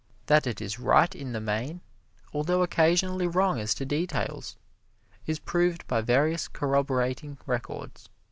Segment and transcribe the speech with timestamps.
[0.25, 1.79] That it is right in the main,
[2.33, 4.57] although occasionally wrong as to details,
[5.27, 8.09] is proved by various corroborating records.